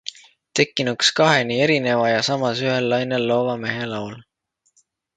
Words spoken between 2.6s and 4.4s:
ühel lainel loova mehe laul.